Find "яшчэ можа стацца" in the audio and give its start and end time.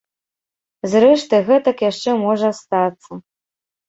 1.89-3.13